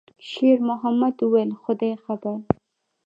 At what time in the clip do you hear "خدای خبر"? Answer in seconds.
1.61-2.37